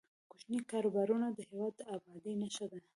کوچني 0.31 0.59
کاروبارونه 0.71 1.27
د 1.31 1.39
هیواد 1.49 1.73
د 1.77 1.81
ابادۍ 1.95 2.33
نښه 2.41 2.65
ده. 2.71 2.79